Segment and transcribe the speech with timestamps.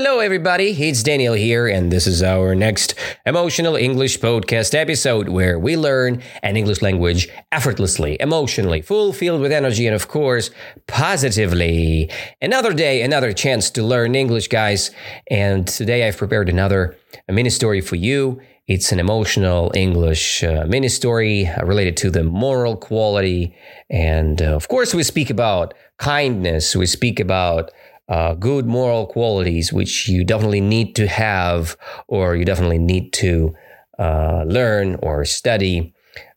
[0.00, 0.70] Hello, everybody.
[0.88, 2.94] It's Daniel here, and this is our next
[3.26, 9.88] Emotional English Podcast episode where we learn an English language effortlessly, emotionally, fulfilled with energy,
[9.88, 10.52] and of course,
[10.86, 12.08] positively.
[12.40, 14.92] Another day, another chance to learn English, guys.
[15.32, 16.96] And today I've prepared another
[17.28, 18.40] mini story for you.
[18.68, 23.52] It's an emotional English uh, mini story uh, related to the moral quality.
[23.90, 27.72] And uh, of course, we speak about kindness, we speak about
[28.08, 31.76] uh, good moral qualities, which you definitely need to have,
[32.06, 33.54] or you definitely need to
[33.98, 35.94] uh, learn or study.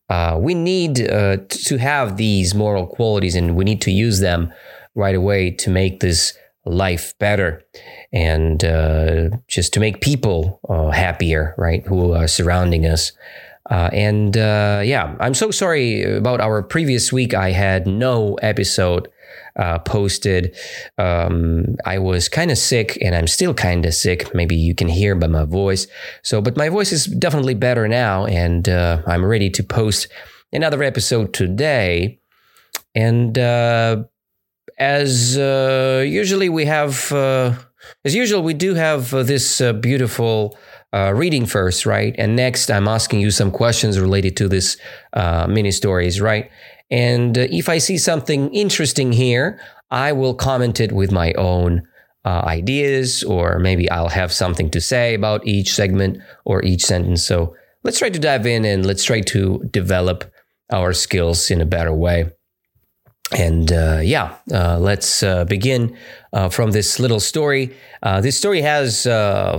[0.09, 4.51] Uh, we need uh, to have these moral qualities, and we need to use them
[4.95, 7.63] right away to make this life better
[8.13, 11.85] and uh, just to make people uh, happier, right?
[11.87, 13.13] Who are surrounding us.
[13.69, 17.33] Uh, and uh, yeah, I'm so sorry about our previous week.
[17.33, 19.07] I had no episode
[19.55, 20.55] uh, posted.
[20.97, 24.33] Um, I was kind of sick and I'm still kind of sick.
[24.33, 25.87] Maybe you can hear by my voice.
[26.23, 30.07] So, but my voice is definitely better now and uh, I'm ready to post
[30.53, 32.19] another episode today.
[32.95, 34.03] And uh,
[34.77, 37.53] as uh, usually, we have, uh,
[38.03, 40.57] as usual, we do have uh, this beautiful.
[40.93, 42.13] Uh, reading first, right?
[42.17, 44.75] And next, I'm asking you some questions related to this
[45.13, 46.51] uh, mini stories, right?
[46.91, 51.87] And uh, if I see something interesting here, I will comment it with my own
[52.25, 57.25] uh, ideas, or maybe I'll have something to say about each segment or each sentence.
[57.25, 60.31] So let's try to dive in and let's try to develop
[60.71, 62.29] our skills in a better way.
[63.37, 65.97] And uh, yeah, uh, let's uh, begin
[66.33, 67.73] uh, from this little story.
[68.21, 69.03] this story has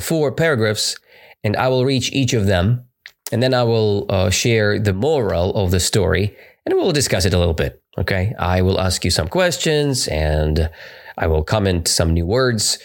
[0.04, 0.96] four paragraphs,
[1.42, 2.84] and I will read each of them.
[3.32, 7.38] And then I will share the moral of the story and we'll discuss it a
[7.38, 7.82] little bit.
[7.98, 8.34] Okay.
[8.38, 10.70] I will ask you some questions and
[11.18, 12.78] I will comment some new words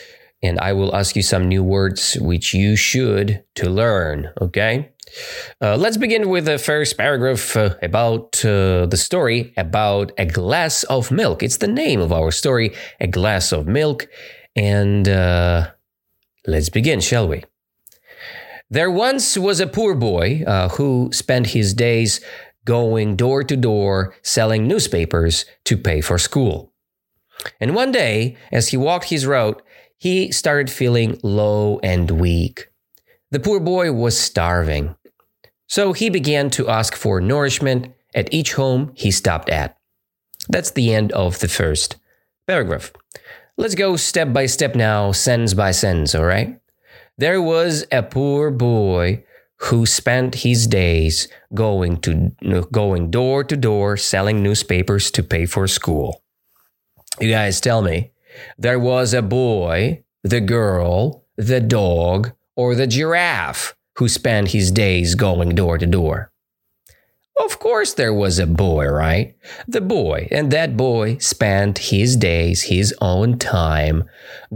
[0.44, 4.30] and I will ask you some new words which you should to learn.
[4.42, 4.92] Okay.
[5.62, 10.84] Uh, let's begin with the first paragraph uh, about uh, the story about a glass
[10.84, 11.42] of milk.
[11.42, 14.08] It's the name of our story, a glass of milk.
[14.56, 15.72] And uh,
[16.46, 17.44] let's begin, shall we?
[18.70, 22.20] There once was a poor boy uh, who spent his days
[22.68, 26.74] going door to door selling newspapers to pay for school.
[27.60, 29.62] And one day, as he walked his route,
[29.98, 32.68] he started feeling low and weak.
[33.32, 34.96] The poor boy was starving.
[35.68, 39.78] So he began to ask for nourishment at each home he stopped at.
[40.50, 41.96] That's the end of the first
[42.48, 42.92] paragraph.
[43.58, 46.60] Let's go step by step now, sentence by sentence, all right?
[47.18, 49.24] There was a poor boy
[49.62, 52.32] who spent his days going to
[52.72, 56.24] going door to door selling newspapers to pay for school.
[57.20, 58.12] You guys tell me,
[58.58, 65.16] there was a boy, the girl, the dog, or the giraffe who spent his days
[65.16, 66.32] going door to door.
[67.44, 69.36] Of course, there was a boy, right?
[69.68, 74.06] The boy, and that boy spent his days, his own time,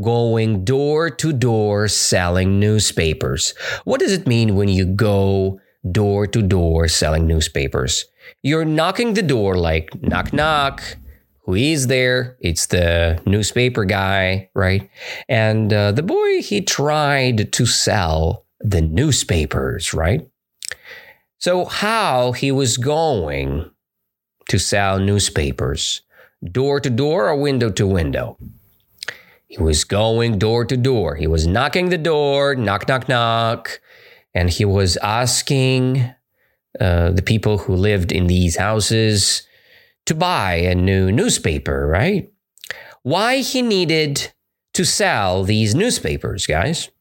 [0.02, 3.53] going door to door selling newspapers.
[3.84, 5.59] What does it mean when you go
[5.92, 8.06] door to door selling newspapers?
[8.42, 10.81] You're knocking the door like knock, knock.
[11.46, 12.38] Who is there?
[12.40, 14.90] It's the newspaper guy, right?
[15.28, 20.28] And uh, the boy, he tried to sell the newspapers, right?
[21.41, 23.72] So, how he was going
[24.47, 26.02] to sell newspapers,
[26.44, 28.38] door to door or window to window?
[29.47, 31.16] He was going door to door.
[31.16, 33.81] He was knocking the door, knock, knock, knock,
[34.35, 36.13] and he was asking
[36.80, 39.41] uh, the people who lived in these houses
[40.06, 42.31] to buy a new newspaper, right?
[43.01, 44.31] Why he needed
[44.75, 46.91] to sell these newspapers, guys?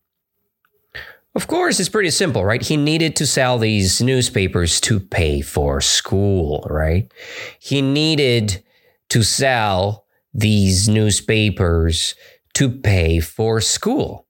[1.35, 2.61] Of course, it's pretty simple, right?
[2.61, 7.13] He needed to sell these newspapers to pay for school, right?
[7.61, 8.65] He needed
[9.11, 12.15] to sell these newspapers
[12.55, 14.27] to pay for school.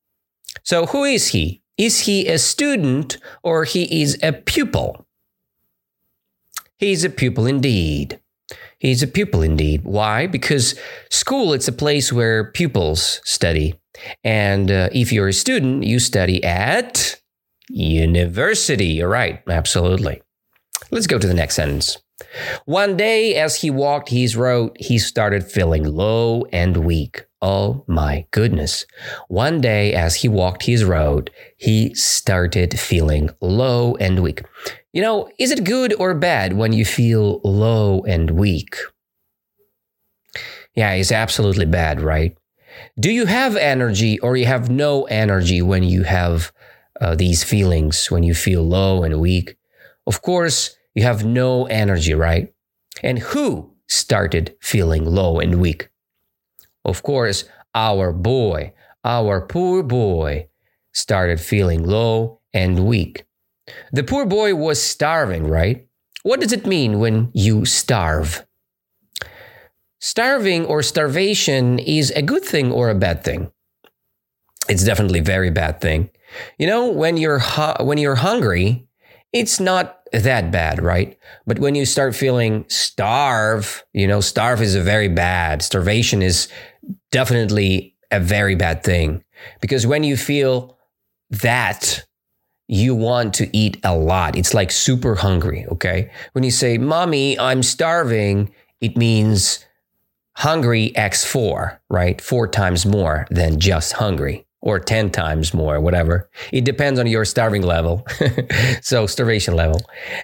[0.62, 1.62] So, who is he?
[1.79, 5.06] Is he a student or he is a pupil?
[6.76, 8.20] He's a pupil indeed.
[8.81, 9.85] He's a pupil indeed.
[9.85, 10.27] Why?
[10.27, 10.75] Because
[11.11, 13.79] school it's a place where pupils study.
[14.25, 17.21] And uh, if you're a student, you study at
[17.69, 18.87] university.
[18.87, 19.43] You're right.
[19.47, 20.23] Absolutely.
[20.91, 21.99] Let's go to the next sentence.
[22.64, 27.26] One day, as he walked his road, he started feeling low and weak.
[27.43, 28.84] Oh my goodness.
[29.28, 34.43] One day, as he walked his road, he started feeling low and weak.
[34.93, 38.76] You know, is it good or bad when you feel low and weak?
[40.75, 42.37] Yeah, it's absolutely bad, right?
[42.99, 46.52] Do you have energy or you have no energy when you have
[47.00, 49.56] uh, these feelings, when you feel low and weak?
[50.06, 52.52] Of course, you have no energy, right?
[53.02, 55.88] And who started feeling low and weak?
[56.84, 57.44] Of course,
[57.75, 58.72] our boy,
[59.04, 60.48] our poor boy,
[60.92, 63.25] started feeling low and weak.
[63.92, 65.87] The poor boy was starving, right?
[66.22, 68.44] What does it mean when you starve?
[70.00, 73.52] Starving or starvation is a good thing or a bad thing.
[74.69, 76.10] It's definitely a very bad thing.
[76.58, 78.87] You know, when you're hu- when you're hungry,
[79.32, 81.19] it's not that bad, right?
[81.47, 85.62] But when you start feeling starve, you know, starve is a very bad.
[85.62, 86.49] Starvation is
[87.11, 89.23] definitely a very bad thing
[89.61, 90.77] because when you feel
[91.31, 92.05] that
[92.71, 94.37] you want to eat a lot.
[94.37, 96.12] It's like super hungry, okay?
[96.33, 99.65] When you say, Mommy, I'm starving, it means
[100.37, 102.21] hungry x4, right?
[102.21, 106.29] Four times more than just hungry or 10 times more, whatever.
[106.53, 108.07] It depends on your starving level.
[108.83, 109.81] so, starvation level.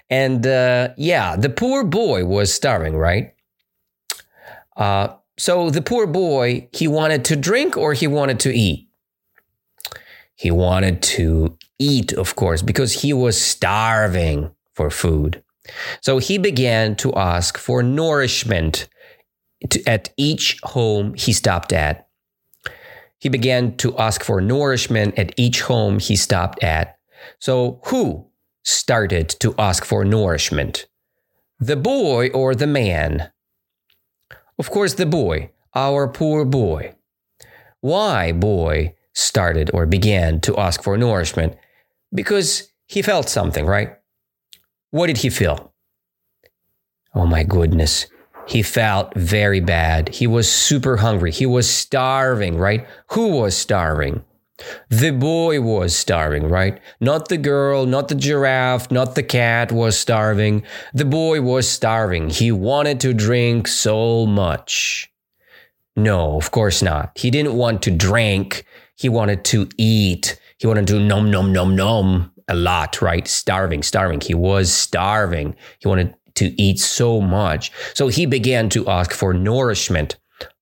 [0.09, 3.33] And uh, yeah, the poor boy was starving, right?
[4.75, 8.87] Uh, so, the poor boy, he wanted to drink or he wanted to eat?
[10.35, 15.43] He wanted to eat, of course, because he was starving for food.
[16.01, 18.87] So he began to ask for nourishment
[19.69, 22.06] to, at each home he stopped at.
[23.19, 26.97] He began to ask for nourishment at each home he stopped at.
[27.39, 28.27] So who
[28.63, 30.87] started to ask for nourishment?
[31.59, 33.31] The boy or the man?
[34.59, 36.95] Of course, the boy, our poor boy.
[37.81, 38.93] Why, boy?
[39.17, 41.55] started or began to ask for nourishment
[42.13, 43.97] because he felt something, right?
[44.91, 45.73] What did he feel?
[47.15, 48.05] Oh my goodness.
[48.47, 50.09] He felt very bad.
[50.09, 51.31] He was super hungry.
[51.31, 52.87] He was starving, right?
[53.11, 54.23] Who was starving?
[54.89, 56.79] The boy was starving, right?
[56.99, 60.63] Not the girl, not the giraffe, not the cat was starving.
[60.93, 62.29] The boy was starving.
[62.29, 65.11] He wanted to drink so much.
[65.95, 67.11] No, of course not.
[67.15, 68.65] He didn't want to drink.
[68.95, 70.39] He wanted to eat.
[70.57, 73.27] He wanted to nom nom nom nom a lot, right?
[73.27, 74.21] Starving, starving.
[74.21, 75.55] He was starving.
[75.79, 77.71] He wanted to eat so much.
[77.93, 80.17] So he began to ask for nourishment.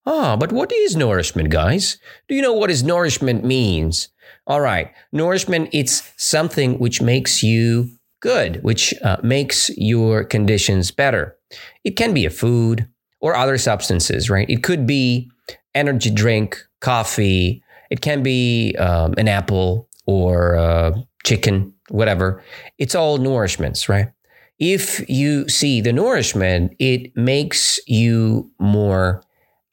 [0.05, 1.97] Ah, but what is nourishment, guys?
[2.27, 4.09] Do you know what is nourishment means?
[4.47, 7.89] All right, nourishment it's something which makes you
[8.21, 11.35] good, which uh, makes your conditions better.
[11.83, 12.87] It can be a food
[13.19, 14.49] or other substances, right?
[14.49, 15.31] It could be
[15.73, 22.43] energy drink, coffee, it can be um, an apple or uh, chicken, whatever.
[22.77, 24.09] It's all nourishments, right?
[24.59, 29.21] If you see the nourishment, it makes you more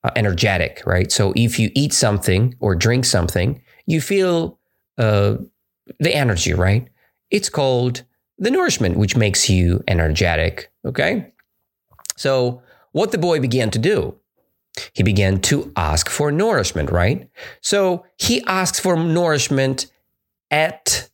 [0.04, 1.12] uh, energetic, right?
[1.12, 4.58] So if you eat something or drink something, you feel
[4.98, 5.36] uh,
[6.00, 6.88] the energy, right?
[7.30, 8.02] It's called
[8.38, 11.32] the nourishment, which makes you energetic, okay?
[12.16, 14.18] So what the boy began to do
[14.94, 17.28] he began to ask for nourishment, right?
[17.60, 19.86] So he asks for nourishment
[20.50, 21.10] at,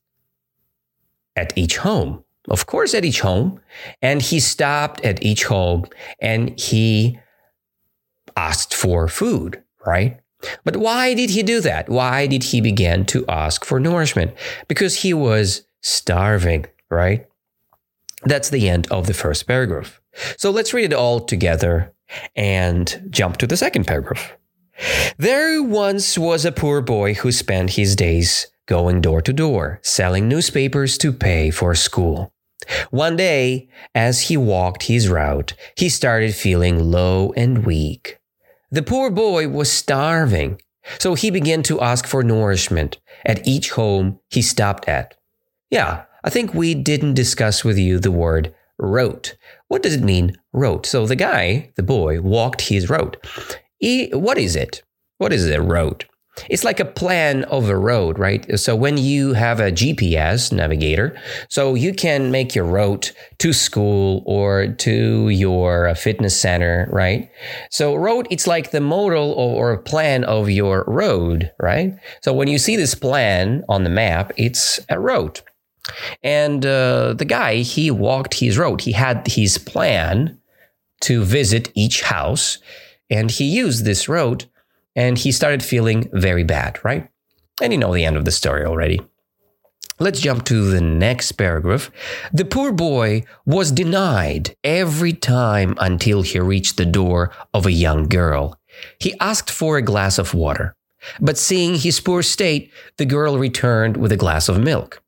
[1.34, 3.60] at each home, of course, at each home.
[4.02, 5.86] And he stopped at each home
[6.20, 7.18] and he
[8.36, 10.20] asked for food, right?
[10.64, 11.88] But why did he do that?
[11.88, 14.34] Why did he begin to ask for nourishment?
[14.68, 17.26] Because he was starving, right?
[18.24, 20.00] That's the end of the first paragraph.
[20.36, 21.92] So let's read it all together
[22.34, 24.32] and jump to the second paragraph.
[25.16, 30.28] There once was a poor boy who spent his days going door to door, selling
[30.28, 32.32] newspapers to pay for school.
[32.90, 38.18] One day, as he walked his route, he started feeling low and weak.
[38.70, 40.60] The poor boy was starving,
[40.98, 45.14] so he began to ask for nourishment at each home he stopped at.
[45.70, 49.36] Yeah, I think we didn't discuss with you the word route.
[49.68, 50.86] What does it mean, road?
[50.86, 53.16] So the guy, the boy, walked his road.
[53.78, 54.82] He, what is it?
[55.18, 56.06] What is a road?
[56.48, 58.58] It's like a plan of a road, right?
[58.58, 64.22] So when you have a GPS navigator, so you can make your route to school
[64.26, 67.30] or to your fitness center, right?
[67.70, 71.94] So road, it's like the model or plan of your road, right?
[72.22, 75.40] So when you see this plan on the map, it's a road.
[76.22, 78.82] And uh, the guy, he walked his road.
[78.82, 80.38] He had his plan
[81.02, 82.58] to visit each house,
[83.08, 84.46] and he used this road,
[84.98, 87.08] and he started feeling very bad, right?
[87.62, 89.00] And you know the end of the story already.
[90.00, 91.92] Let's jump to the next paragraph.
[92.32, 98.08] The poor boy was denied every time until he reached the door of a young
[98.08, 98.58] girl.
[98.98, 100.74] He asked for a glass of water.
[101.20, 105.00] But seeing his poor state, the girl returned with a glass of milk.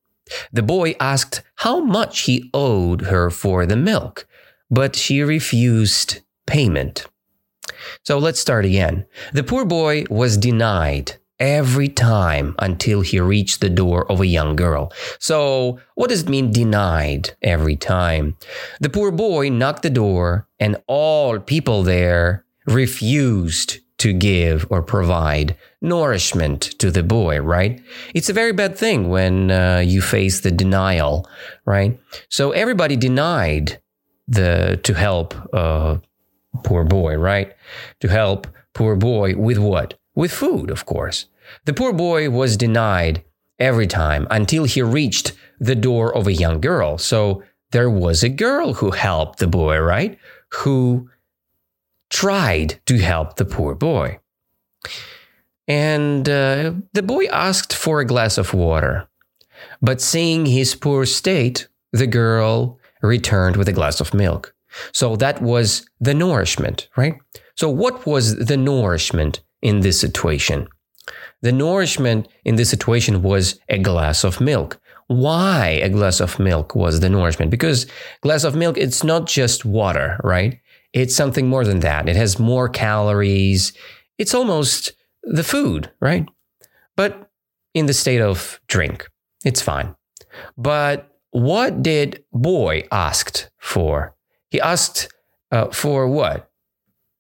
[0.53, 4.25] The boy asked how much he owed her for the milk,
[4.71, 7.10] but she refused payment.
[8.05, 9.07] So let's start again.
[9.33, 14.55] The poor boy was denied every time until he reached the door of a young
[14.55, 14.93] girl.
[15.19, 18.37] So, what does it mean denied every time?
[18.81, 25.57] The poor boy knocked the door, and all people there refused to give or provide
[25.83, 27.83] nourishment to the boy, right?
[28.15, 31.29] It's a very bad thing when uh, you face the denial,
[31.67, 31.99] right?
[32.29, 33.81] So everybody denied
[34.27, 35.99] the to help uh,
[36.65, 37.55] poor boy, right?
[38.01, 39.99] To help poor boy with what?
[40.15, 41.27] With food, of course.
[41.65, 43.25] The poor boy was denied
[43.59, 46.99] every time until he reached the door of a young girl.
[46.99, 47.43] So
[47.73, 50.19] there was a girl who helped the boy, right?
[50.55, 51.09] Who
[52.11, 54.19] tried to help the poor boy.
[55.69, 59.09] And uh, the boy asked for a glass of water.
[59.81, 64.55] But seeing his poor state, the girl returned with a glass of milk.
[64.93, 67.15] So that was the nourishment, right?
[67.55, 70.69] So, what was the nourishment in this situation?
[71.43, 74.81] The nourishment in this situation was a glass of milk.
[75.07, 77.51] Why a glass of milk was the nourishment?
[77.51, 77.87] Because
[78.21, 80.61] glass of milk, it's not just water, right?
[80.93, 82.09] It's something more than that.
[82.09, 83.73] It has more calories.
[84.19, 86.29] It's almost the food, right?
[86.97, 87.31] But
[87.75, 89.09] in the state of drink,
[89.45, 89.95] it's fine.
[90.57, 94.15] But what did boy asked for?
[94.51, 95.13] He asked
[95.51, 96.51] uh, for what?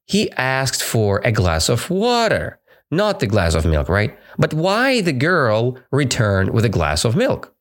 [0.07, 2.61] He asked for a glass of water
[2.91, 4.17] not the glass of milk, right?
[4.39, 7.55] But why the girl returned with a glass of milk?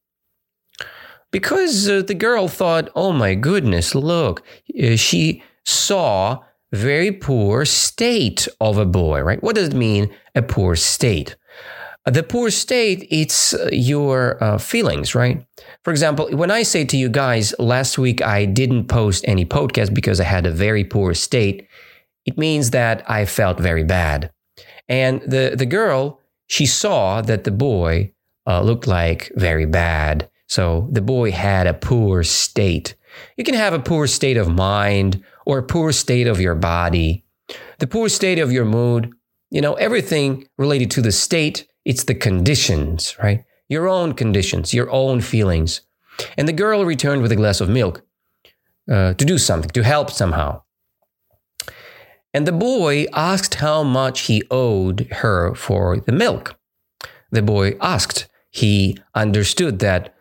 [1.32, 4.42] Because uh, the girl thought, oh my goodness, look,
[4.82, 6.40] uh, she saw
[6.72, 9.42] very poor state of a boy, right?
[9.44, 11.36] What does it mean, a poor state?
[12.06, 15.46] The poor state, it's uh, your uh, feelings, right?
[15.84, 19.94] For example, when I say to you guys, last week I didn't post any podcast
[19.94, 21.68] because I had a very poor state,
[22.26, 24.32] it means that I felt very bad.
[24.88, 28.14] And the, the girl, she saw that the boy
[28.48, 30.30] uh, looked like very bad.
[30.48, 32.96] So the boy had a poor state.
[33.38, 37.24] You can have a poor state of mind or a poor state of your body,
[37.78, 39.12] the poor state of your mood,
[39.52, 43.44] you know, everything related to the state, it's the conditions, right?
[43.68, 45.82] Your own conditions, your own feelings.
[46.38, 48.04] And the girl returned with a glass of milk
[48.92, 50.64] uh, to do something, to help somehow.
[52.34, 56.58] And the boy asked how much he owed her for the milk.
[57.32, 58.28] The boy asked.
[58.52, 60.16] He understood that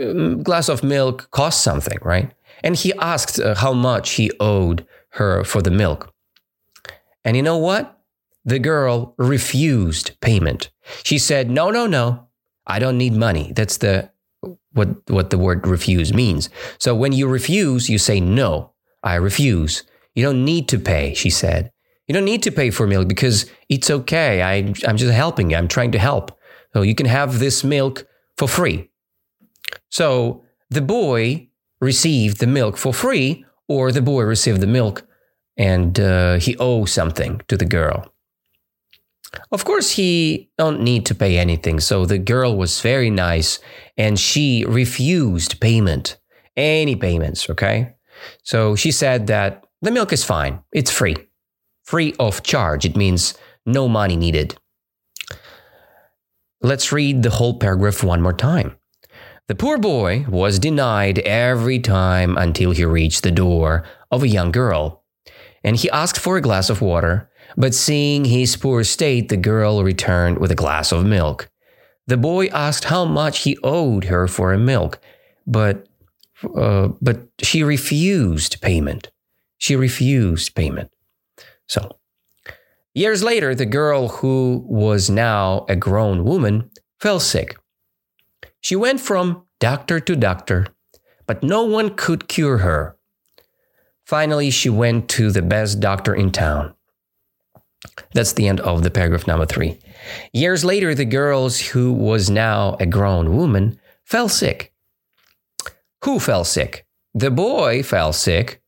[0.00, 2.32] um, glass of milk cost something, right?
[2.62, 6.12] And he asked uh, how much he owed her for the milk.
[7.24, 7.95] And you know what?
[8.46, 10.70] The girl refused payment.
[11.02, 12.28] She said, "No, no, no.
[12.66, 14.10] I don't need money." That's the
[14.72, 16.48] what what the word refuse means.
[16.78, 18.72] So when you refuse, you say no.
[19.02, 19.82] I refuse.
[20.14, 21.72] You don't need to pay, she said.
[22.06, 24.42] You don't need to pay for milk because it's okay.
[24.42, 25.56] I, I'm just helping you.
[25.56, 26.30] I'm trying to help.
[26.72, 28.06] So you can have this milk
[28.38, 28.90] for free.
[29.90, 31.48] So the boy
[31.80, 35.04] received the milk for free, or the boy received the milk
[35.56, 38.12] and uh, he owes something to the girl.
[39.50, 41.80] Of course, he don't need to pay anything.
[41.80, 43.58] So the girl was very nice
[43.96, 46.16] and she refused payment,
[46.56, 47.48] any payments.
[47.50, 47.94] Okay.
[48.42, 50.60] So she said that the milk is fine.
[50.72, 51.16] It's free.
[51.84, 52.84] Free of charge.
[52.84, 54.56] It means no money needed.
[56.62, 58.76] Let's read the whole paragraph one more time.
[59.48, 64.50] The poor boy was denied every time until he reached the door of a young
[64.50, 65.04] girl.
[65.62, 69.82] And he asked for a glass of water, but seeing his poor state, the girl
[69.82, 71.48] returned with a glass of milk.
[72.06, 75.00] The boy asked how much he owed her for a milk,
[75.46, 75.86] but,
[76.56, 79.10] uh, but she refused payment.
[79.58, 80.90] She refused payment.
[81.66, 81.98] So,
[82.94, 87.56] years later, the girl who was now a grown woman fell sick.
[88.60, 90.66] She went from doctor to doctor,
[91.26, 92.96] but no one could cure her.
[94.04, 96.75] Finally, she went to the best doctor in town.
[98.14, 99.78] That's the end of the paragraph number three.
[100.32, 104.72] Years later, the girl who was now a grown woman fell sick.
[106.04, 106.86] Who fell sick?
[107.14, 108.62] The boy fell sick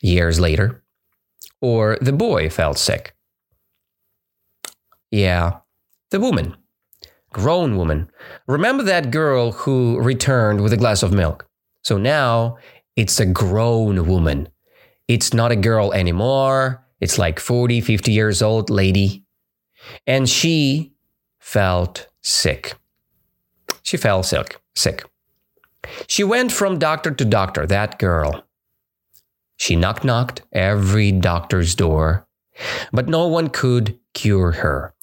[0.00, 0.82] years later,
[1.60, 3.14] or the boy fell sick.
[5.10, 5.58] Yeah,
[6.10, 6.56] the woman,
[7.32, 8.10] grown woman.
[8.46, 11.48] Remember that girl who returned with a glass of milk?
[11.82, 12.58] So now
[12.96, 14.48] it's a grown woman.
[15.06, 16.84] It's not a girl anymore.
[17.00, 19.24] It's like 40, 50 years old lady.
[20.06, 20.92] And she
[21.38, 22.74] felt sick.
[23.82, 24.58] She fell sick.
[24.74, 25.04] Sick.
[26.06, 28.44] She went from doctor to doctor, that girl.
[29.56, 32.26] She knocked knocked every doctor's door,
[32.92, 34.94] but no one could cure her.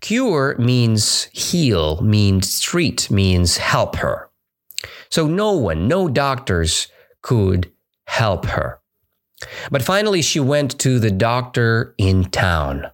[0.00, 4.28] Cure means heal, means treat, means help her.
[5.10, 6.88] So no one, no doctors
[7.22, 7.72] could
[8.06, 8.81] help her.
[9.70, 12.90] But finally, she went to the doctor in town.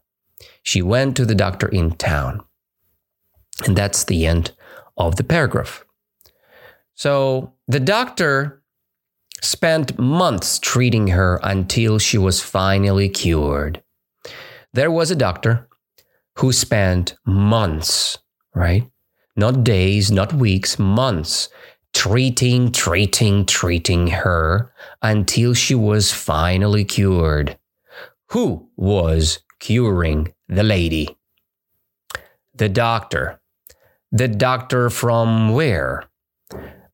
[0.63, 2.43] She went to the doctor in town.
[3.67, 4.53] And that's the end
[4.97, 5.85] of the paragraph.
[6.95, 8.63] So the doctor
[9.41, 13.83] spent months treating her until she was finally cured.
[14.73, 15.69] There was a doctor
[16.37, 18.19] who spent months,
[18.55, 18.85] right?
[19.37, 21.49] Not days, not weeks, months
[21.99, 27.59] treating, treating, treating her until she was finally cured.
[28.29, 31.19] Who was curing the lady?
[32.55, 33.41] The doctor.
[34.13, 36.05] The doctor from where?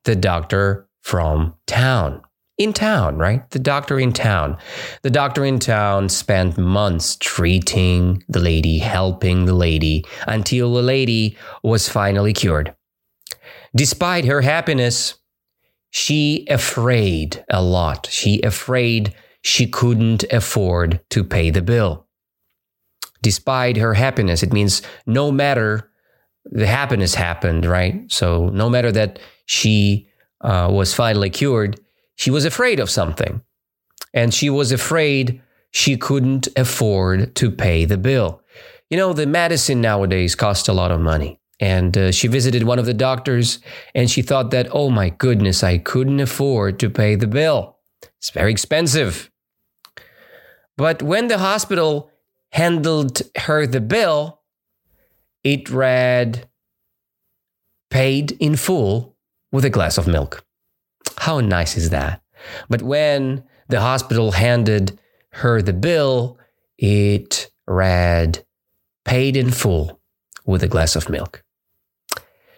[0.05, 2.23] The doctor from town.
[2.57, 3.51] In town, right?
[3.51, 4.57] The doctor in town.
[5.03, 11.37] The doctor in town spent months treating the lady, helping the lady, until the lady
[11.63, 12.75] was finally cured.
[13.77, 15.15] Despite her happiness,
[15.91, 18.09] she afraid a lot.
[18.11, 22.07] She afraid she couldn't afford to pay the bill.
[23.23, 25.91] Despite her happiness, it means no matter
[26.45, 28.11] the happiness happened, right?
[28.13, 30.09] So no matter that she
[30.41, 31.81] uh, was finally cured,
[32.17, 33.43] she was afraid of something.
[34.13, 38.43] And she was afraid she couldn't afford to pay the bill.
[38.91, 41.41] You know, the medicine nowadays costs a lot of money.
[41.61, 43.61] And uh, she visited one of the doctors
[43.95, 47.79] and she thought that, oh my goodness, I couldn't afford to pay the bill.
[48.19, 49.31] It's very expensive.
[50.77, 52.11] But when the hospital
[52.51, 54.41] handled her the bill,
[55.45, 56.49] it read
[57.91, 59.17] paid in full
[59.53, 60.45] with a glass of milk.
[61.19, 62.23] How nice is that?
[62.69, 64.99] But when the hospital handed
[65.31, 66.39] her the bill,
[66.77, 68.45] it read
[69.05, 70.01] paid in full
[70.45, 71.44] with a glass of milk.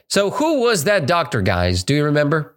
[0.08, 1.82] So, who was that doctor, guys?
[1.82, 2.56] Do you remember?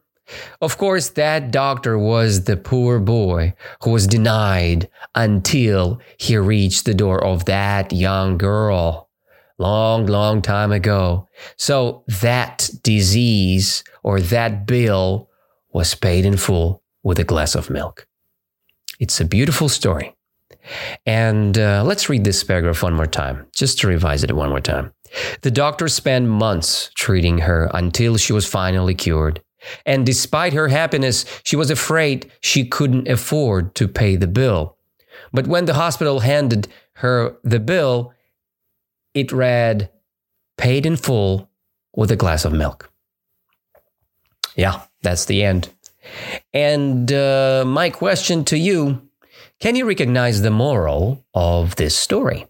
[0.62, 6.94] Of course, that doctor was the poor boy who was denied until he reached the
[6.94, 9.10] door of that young girl
[9.58, 11.28] long, long time ago.
[11.58, 15.30] So, that disease or that bill
[15.74, 18.08] was paid in full with a glass of milk.
[19.00, 20.16] It's a beautiful story.
[21.06, 24.60] And uh, let's read this paragraph one more time, just to revise it one more
[24.60, 24.94] time.
[25.42, 29.42] The doctor spent months treating her until she was finally cured.
[29.86, 34.78] And despite her happiness, she was afraid she couldn't afford to pay the bill.
[35.34, 38.14] But when the hospital handed her the bill,
[39.14, 39.90] it read,
[40.58, 41.50] paid in full
[41.96, 42.92] with a glass of milk.
[44.56, 45.70] Yeah, that's the end.
[46.54, 49.10] And uh, my question to you
[49.60, 52.48] can you recognize the moral of this story?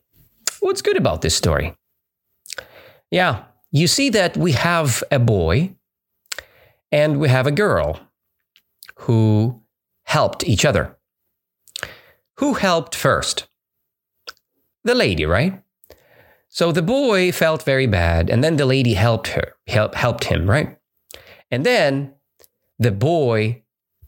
[0.59, 1.75] What's good about this story?
[3.11, 5.75] Yeah, you see that we have a boy
[6.91, 7.99] and we have a girl
[8.95, 9.61] who
[10.03, 10.97] helped each other.
[12.37, 13.47] Who helped first?
[14.83, 15.61] The lady, right?
[16.47, 20.49] So the boy felt very bad, and then the lady helped her, help, helped him,
[20.49, 20.77] right?
[21.51, 22.13] And then
[22.79, 23.63] the boy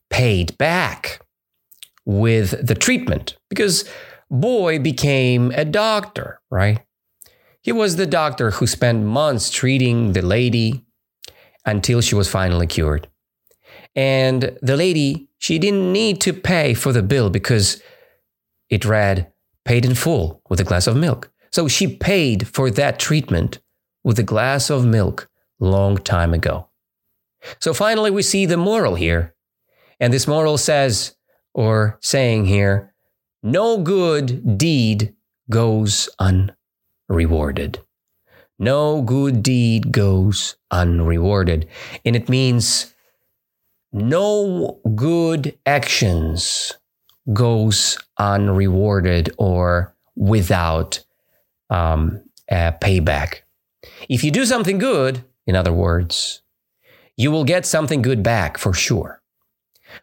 [0.10, 1.22] paid back
[2.04, 3.88] with the treatment because
[4.30, 6.80] boy became a doctor, right?
[7.62, 10.86] He was the doctor who spent months treating the lady
[11.66, 13.08] until she was finally cured.
[13.96, 17.82] And the lady, she didn't need to pay for the bill because
[18.70, 19.32] it read
[19.66, 21.32] paid in full with a glass of milk.
[21.52, 23.60] So she paid for that treatment
[24.04, 26.70] with a glass of milk long time ago.
[27.60, 29.36] So finally we see the moral here.
[30.00, 31.16] And this moral says
[31.54, 32.94] or saying here,
[33.44, 35.14] no good deed
[35.50, 36.10] goes
[37.12, 37.80] unrewarded.
[38.58, 41.68] No good deed goes unrewarded.
[42.06, 42.94] And it means
[43.92, 46.74] no good actions
[47.34, 51.04] goes unrewarded or without
[51.70, 53.42] um, payback.
[54.08, 56.42] If you do something good, in other words,
[57.18, 59.22] you will get something good back for sure.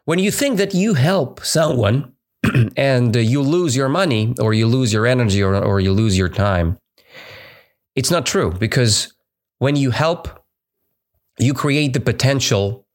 [0.05, 2.13] When you think that you help someone
[2.77, 6.29] and you lose your money or you lose your energy or, or you lose your
[6.29, 6.77] time,
[7.99, 9.13] it's not true because
[9.59, 10.29] when you help,
[11.37, 12.87] you create the potential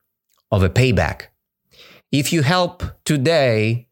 [0.50, 1.24] of a payback.
[2.14, 3.90] If you help today,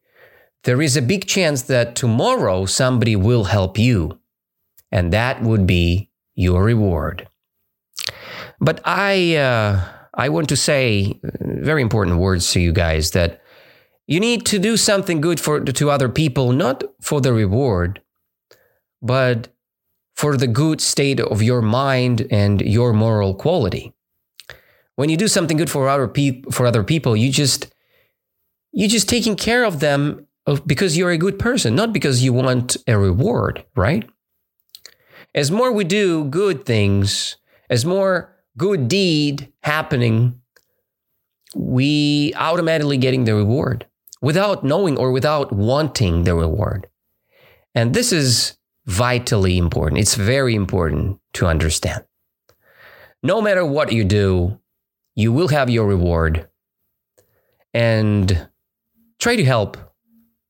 [0.64, 4.20] there is a big chance that tomorrow somebody will help you,
[4.90, 7.28] and that would be your reward.
[8.58, 13.42] But I, uh, I want to say very important words to you guys that
[14.06, 18.00] you need to do something good for to other people, not for the reward,
[19.02, 19.48] but
[20.14, 23.92] for the good state of your mind and your moral quality.
[24.96, 27.72] When you do something good for other people, for other people, you just
[28.72, 30.26] you just taking care of them
[30.66, 34.08] because you're a good person, not because you want a reward, right?
[35.34, 37.36] As more we do good things,
[37.70, 40.40] as more good deed happening,
[41.54, 43.86] we automatically getting the reward
[44.20, 46.88] without knowing or without wanting the reward.
[47.74, 50.00] And this is vitally important.
[50.00, 52.04] It's very important to understand.
[53.22, 54.58] No matter what you do,
[55.14, 56.48] you will have your reward.
[57.74, 58.48] And
[59.18, 59.76] try to help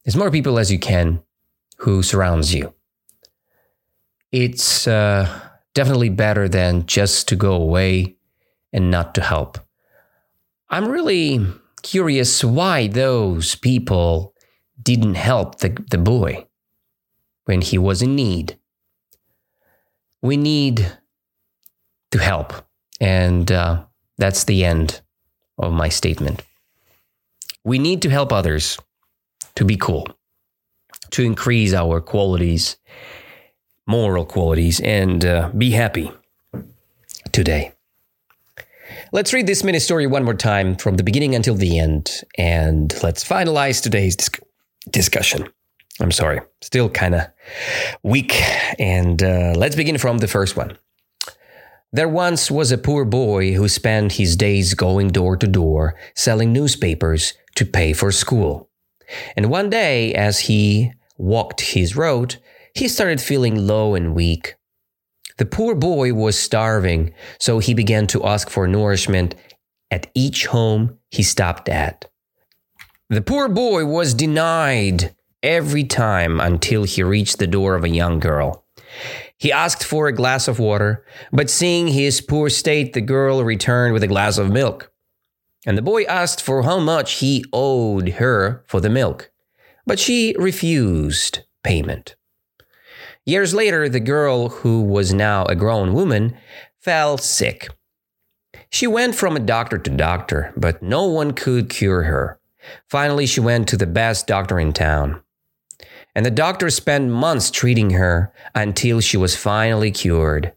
[0.07, 1.23] as more people as you can
[1.79, 2.75] who surrounds you.
[4.33, 5.29] It's uh,
[5.75, 8.17] definitely better than just to go away
[8.73, 9.59] and not to help.
[10.71, 11.45] I'm really
[11.83, 14.35] curious why those people
[14.83, 16.47] didn't help the, the boy
[17.45, 18.59] when he was in need.
[20.21, 20.93] We need
[22.13, 22.53] to help.
[23.01, 23.85] And uh,
[24.19, 25.01] that's the end
[25.59, 26.43] of my statement.
[27.65, 28.79] We need to help others
[29.55, 30.07] to be cool,
[31.11, 32.77] to increase our qualities,
[33.87, 36.11] moral qualities, and uh, be happy
[37.33, 37.73] today.
[39.13, 42.95] Let's read this mini story one more time from the beginning until the end, and
[43.03, 44.31] let's finalize today's dis-
[44.91, 45.49] discussion.
[46.01, 47.23] I'm sorry, still kind of
[48.03, 48.41] weak.
[48.79, 50.77] And uh, let's begin from the first one.
[51.93, 56.53] There once was a poor boy who spent his days going door to door selling
[56.53, 58.71] newspapers to pay for school.
[59.37, 62.37] And one day, as he walked his road,
[62.75, 64.55] he started feeling low and weak.
[65.37, 69.35] The poor boy was starving, so he began to ask for nourishment
[69.91, 72.11] at each home he stopped at.
[73.11, 78.19] The poor boy was denied every time until he reached the door of a young
[78.19, 78.65] girl.
[79.37, 83.93] He asked for a glass of water, but seeing his poor state, the girl returned
[83.93, 84.93] with a glass of milk.
[85.67, 89.33] And the boy asked for how much he owed her for the milk,
[89.85, 92.15] but she refused payment.
[93.25, 96.37] Years later, the girl, who was now a grown woman,
[96.81, 97.69] fell sick.
[98.71, 102.41] She went from a doctor to doctor, but no one could cure her.
[102.89, 105.21] Finally, she went to the best doctor in town
[106.15, 110.53] and the doctor spent months treating her until she was finally cured.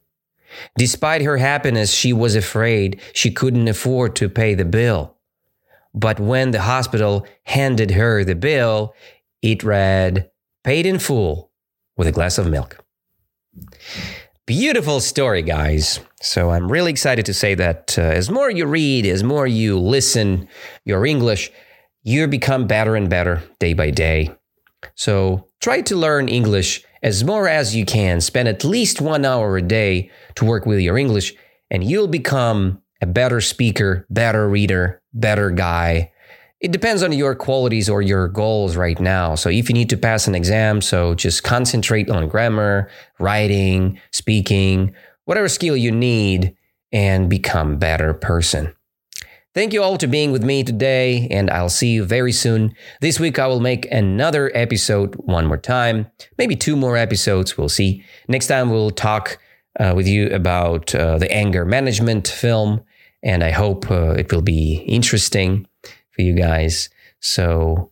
[0.77, 5.15] Despite her happiness, she was afraid she couldn't afford to pay the bill.
[5.93, 8.93] But when the hospital handed her the bill,
[9.41, 10.29] it read,
[10.63, 11.51] paid in full
[11.97, 12.83] with a glass of milk.
[14.45, 15.99] Beautiful story, guys.
[16.21, 19.79] So I'm really excited to say that uh, as more you read, as more you
[19.79, 20.47] listen
[20.83, 21.51] your English,
[22.03, 24.35] you become better and better day by day.
[24.95, 28.21] So try to learn English as more as you can.
[28.21, 31.33] Spend at least one hour a day to work with your English,
[31.69, 36.11] and you'll become a better speaker, better reader, better guy.
[36.61, 39.35] It depends on your qualities or your goals right now.
[39.35, 44.95] So if you need to pass an exam, so just concentrate on grammar, writing, speaking,
[45.25, 46.55] whatever skill you need
[46.91, 48.73] and become better person.
[49.55, 52.75] Thank you all to being with me today, and I'll see you very soon.
[52.99, 57.57] This week I will make another episode one more time, maybe two more episodes.
[57.57, 58.03] We'll see.
[58.27, 59.37] Next time we'll talk
[59.79, 62.83] uh, with you about uh, the anger management film,
[63.23, 65.65] and I hope uh, it will be interesting
[66.11, 66.89] for you guys.
[67.21, 67.91] So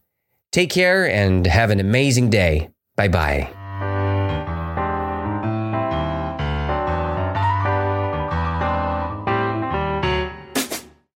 [0.52, 2.72] take care and have an amazing day.
[2.98, 3.63] Bye bye.